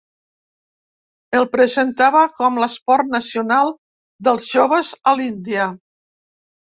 [1.39, 3.69] El presentava com l’esport nacional
[4.29, 5.69] dels joves a l’Índia.